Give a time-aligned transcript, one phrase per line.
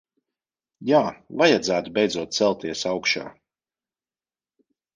[0.91, 1.01] Jā,
[1.41, 3.29] vajadzētu beidzot celties augšā.